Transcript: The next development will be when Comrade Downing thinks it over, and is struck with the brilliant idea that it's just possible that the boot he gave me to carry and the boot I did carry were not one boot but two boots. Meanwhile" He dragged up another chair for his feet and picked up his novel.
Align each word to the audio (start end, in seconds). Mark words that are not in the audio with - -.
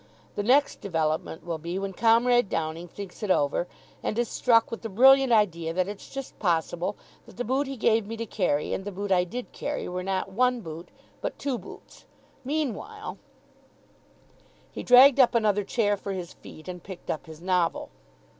The 0.33 0.41
next 0.41 0.81
development 0.81 1.45
will 1.45 1.59
be 1.59 1.77
when 1.77 1.93
Comrade 1.93 2.49
Downing 2.49 2.87
thinks 2.87 3.21
it 3.21 3.29
over, 3.29 3.67
and 4.01 4.17
is 4.17 4.27
struck 4.29 4.71
with 4.71 4.81
the 4.81 4.89
brilliant 4.89 5.31
idea 5.31 5.73
that 5.73 5.87
it's 5.87 6.09
just 6.09 6.39
possible 6.39 6.95
that 7.27 7.37
the 7.37 7.43
boot 7.45 7.67
he 7.67 7.77
gave 7.77 8.07
me 8.07 8.17
to 8.17 8.25
carry 8.25 8.73
and 8.73 8.83
the 8.83 8.91
boot 8.91 9.11
I 9.11 9.25
did 9.25 9.51
carry 9.51 9.87
were 9.87 10.01
not 10.01 10.31
one 10.31 10.61
boot 10.61 10.89
but 11.21 11.37
two 11.37 11.59
boots. 11.59 12.05
Meanwhile" 12.43 13.19
He 14.71 14.81
dragged 14.81 15.19
up 15.19 15.35
another 15.35 15.63
chair 15.63 15.95
for 15.97 16.13
his 16.13 16.33
feet 16.33 16.67
and 16.67 16.81
picked 16.81 17.11
up 17.11 17.27
his 17.27 17.39
novel. 17.39 17.91